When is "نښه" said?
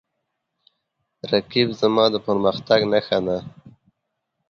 2.91-3.19